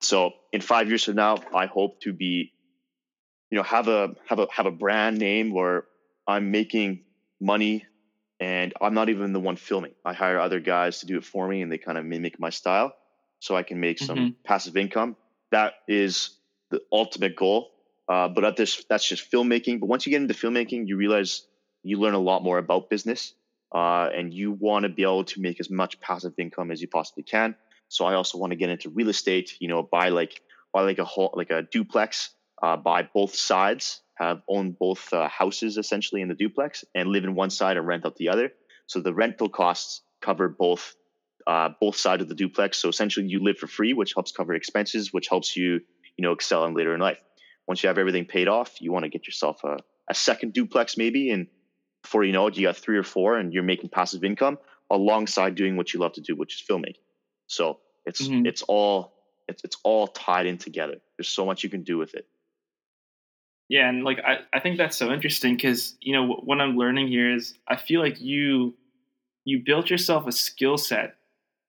[0.00, 2.52] so in five years from now, I hope to be
[3.50, 5.84] you know have a have a have a brand name where
[6.26, 7.04] I'm making
[7.40, 7.86] money
[8.40, 9.92] and I'm not even the one filming.
[10.04, 12.50] I hire other guys to do it for me and they kind of mimic my
[12.50, 12.94] style
[13.40, 14.30] so I can make some mm-hmm.
[14.44, 15.16] passive income.
[15.50, 16.30] That is
[16.70, 17.70] the ultimate goal.
[18.08, 19.80] Uh, but at this, that's just filmmaking.
[19.80, 21.42] But once you get into filmmaking, you realize
[21.82, 23.34] you learn a lot more about business,
[23.72, 26.88] uh, and you want to be able to make as much passive income as you
[26.88, 27.54] possibly can.
[27.88, 29.56] So I also want to get into real estate.
[29.60, 32.30] You know, buy like buy like a whole like a duplex,
[32.62, 37.24] uh, buy both sides, have own both uh, houses essentially in the duplex, and live
[37.24, 38.52] in one side and rent out the other.
[38.86, 40.94] So the rental costs cover both
[41.46, 42.76] uh, both sides of the duplex.
[42.76, 45.80] So essentially, you live for free, which helps cover expenses, which helps you
[46.16, 47.18] you know excel in later in life.
[47.66, 50.96] Once you have everything paid off, you want to get yourself a, a second duplex
[50.96, 51.46] maybe, and
[52.02, 54.58] before you know it, you got three or four, and you're making passive income
[54.90, 56.94] alongside doing what you love to do, which is filming.
[57.48, 58.46] So it's mm-hmm.
[58.46, 59.12] it's all
[59.48, 60.96] it's it's all tied in together.
[61.16, 62.26] There's so much you can do with it.
[63.68, 67.08] Yeah, and like I, I think that's so interesting because you know what I'm learning
[67.08, 68.74] here is I feel like you
[69.44, 71.16] you built yourself a skill set.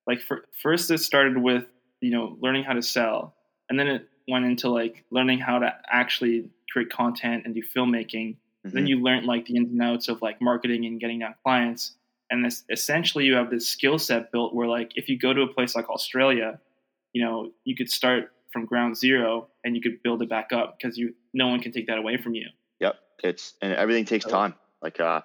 [0.06, 1.66] Like for, first it started with
[2.02, 3.36] you know learning how to sell,
[3.70, 8.36] and then it went into like learning how to actually create content and do filmmaking.
[8.66, 8.70] Mm-hmm.
[8.76, 11.94] Then you learned like the ins and outs of like marketing and getting down clients.
[12.32, 15.42] And this, essentially, you have this skill set built where like if you go to
[15.42, 16.60] a place like Australia,
[17.14, 20.78] you know you could start from ground zero and you could build it back up
[20.78, 22.48] because you no one can take that away from you.
[22.80, 24.56] Yep, it's and everything takes time.
[24.82, 25.22] Like uh,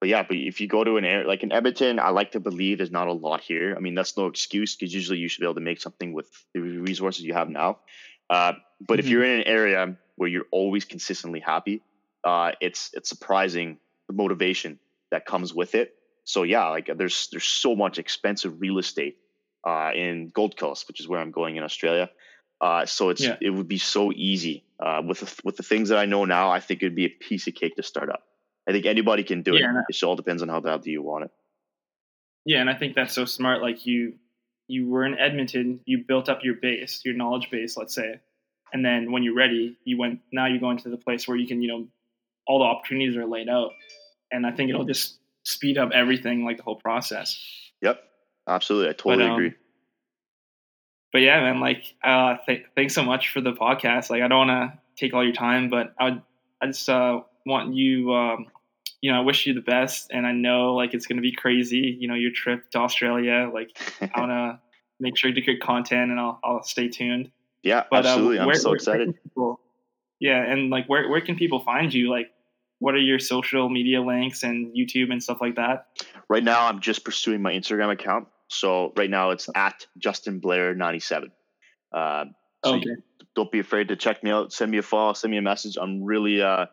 [0.00, 2.40] but yeah, but if you go to an area like in Edmonton, I like to
[2.40, 3.74] believe there's not a lot here.
[3.76, 6.28] I mean, that's no excuse because usually you should be able to make something with
[6.54, 7.78] the resources you have now.
[8.30, 9.00] Uh, but mm-hmm.
[9.00, 11.82] if you're in an area where you're always consistently happy,
[12.24, 14.78] uh, it's it's surprising the motivation
[15.10, 15.94] that comes with it.
[16.30, 19.16] So yeah, like there's there's so much expensive real estate
[19.66, 22.08] uh, in Gold Coast, which is where I'm going in Australia.
[22.60, 23.36] Uh, so it's yeah.
[23.40, 26.50] it would be so easy uh, with the, with the things that I know now.
[26.50, 28.22] I think it'd be a piece of cake to start up.
[28.68, 29.96] I think anybody can do yeah, it.
[29.96, 31.30] It all depends on how bad do you want it.
[32.44, 33.60] Yeah, and I think that's so smart.
[33.60, 34.14] Like you,
[34.68, 38.20] you were in Edmonton, you built up your base, your knowledge base, let's say,
[38.72, 40.20] and then when you're ready, you went.
[40.30, 41.88] Now you go into the place where you can, you know,
[42.46, 43.72] all the opportunities are laid out,
[44.30, 45.16] and I think it'll just
[45.50, 47.38] speed up everything, like the whole process.
[47.82, 48.02] Yep,
[48.48, 48.90] absolutely.
[48.90, 49.54] I totally but, um, agree
[51.12, 54.10] but yeah, man, like, uh, th- thanks so much for the podcast.
[54.10, 56.22] Like, I don't want to take all your time, but I would,
[56.60, 58.46] I just uh, want you, um,
[59.00, 61.96] you know, I wish you the best, and I know like it's gonna be crazy.
[61.98, 63.50] You know, your trip to Australia.
[63.52, 64.60] Like, I want to
[65.00, 67.30] make sure you do good content, and I'll, I'll stay tuned.
[67.62, 68.38] Yeah, but, uh, absolutely.
[68.38, 69.08] Uh, where, I'm so where, excited.
[69.08, 69.60] Where people,
[70.20, 72.10] yeah, and like, where where can people find you?
[72.10, 72.30] Like,
[72.80, 75.86] what are your social media links and YouTube and stuff like that?
[76.28, 78.26] Right now, I'm just pursuing my Instagram account.
[78.48, 81.30] So right now it's at Justin Blair 97.
[81.92, 82.24] Uh,
[82.64, 82.96] so okay.
[83.36, 84.52] don't be afraid to check me out.
[84.52, 85.12] Send me a follow.
[85.12, 85.76] Send me a message.
[85.80, 86.66] I'm really, uh,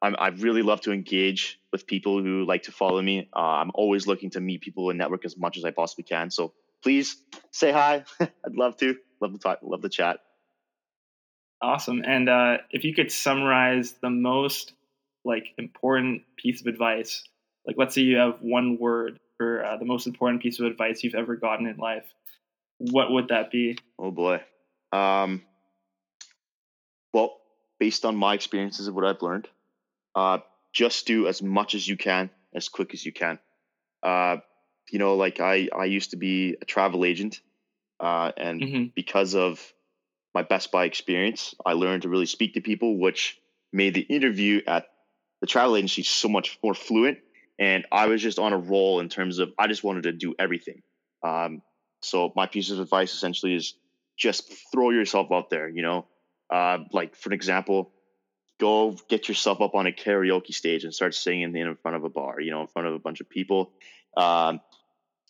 [0.00, 3.28] I'm, I really love to engage with people who like to follow me.
[3.34, 6.30] Uh, I'm always looking to meet people and network as much as I possibly can.
[6.30, 7.16] So please
[7.50, 8.04] say hi.
[8.20, 8.96] I'd love to.
[9.20, 9.58] Love to talk.
[9.62, 10.20] Love to chat.
[11.62, 12.02] Awesome.
[12.06, 14.74] And uh, if you could summarize the most
[15.24, 17.24] like important piece of advice,
[17.66, 21.02] like let's say you have one word for uh, the most important piece of advice
[21.02, 22.04] you've ever gotten in life,
[22.78, 23.78] what would that be?
[23.98, 24.40] Oh boy.
[24.92, 25.42] Um,
[27.12, 27.36] well,
[27.78, 29.48] based on my experiences of what I've learned,
[30.14, 30.38] uh,
[30.72, 33.38] just do as much as you can, as quick as you can.
[34.02, 34.38] Uh,
[34.90, 37.40] you know, like I, I used to be a travel agent,
[38.00, 38.84] uh, and mm-hmm.
[38.94, 39.72] because of
[40.34, 43.38] my Best Buy experience, I learned to really speak to people, which
[43.72, 44.86] made the interview at
[45.44, 47.18] the travel agency is so much more fluent
[47.58, 50.34] and I was just on a roll in terms of I just wanted to do
[50.38, 50.80] everything.
[51.22, 51.60] Um,
[52.00, 53.74] so my piece of advice essentially is
[54.16, 55.68] just throw yourself out there.
[55.68, 56.06] You know,
[56.48, 57.92] uh, like for an example,
[58.58, 62.08] go get yourself up on a karaoke stage and start singing in front of a
[62.08, 62.40] bar.
[62.40, 63.72] You know, in front of a bunch of people.
[64.16, 64.62] Um,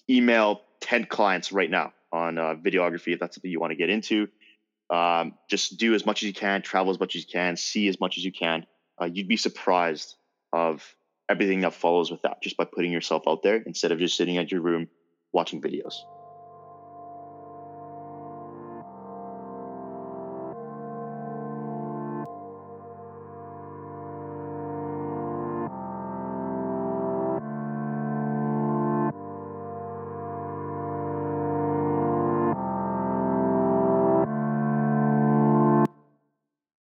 [0.09, 3.91] email ten clients right now on uh, videography if that's something you want to get
[3.91, 4.29] into.
[4.91, 7.89] Um, just do as much as you can, travel as much as you can, see
[7.89, 8.65] as much as you can.
[9.01, 10.15] Uh, you'd be surprised
[10.53, 10.85] of
[11.29, 14.39] everything that follows with that just by putting yourself out there instead of just sitting
[14.39, 14.89] at your room
[15.33, 15.95] watching videos.